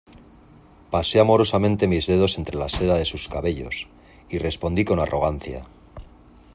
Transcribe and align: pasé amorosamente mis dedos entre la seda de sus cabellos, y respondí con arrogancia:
pasé 0.93 1.17
amorosamente 1.19 1.87
mis 1.91 2.07
dedos 2.11 2.33
entre 2.39 2.57
la 2.61 2.69
seda 2.75 2.95
de 2.97 3.05
sus 3.11 3.27
cabellos, 3.33 3.87
y 4.33 4.39
respondí 4.39 4.83
con 4.83 4.99
arrogancia: 4.99 5.61